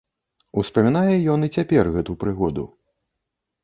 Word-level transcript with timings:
Успамінае 0.61 1.13
ён 1.35 1.39
і 1.51 1.53
цяпер 1.59 1.93
гэту 2.01 2.11
прыгоду. 2.27 2.63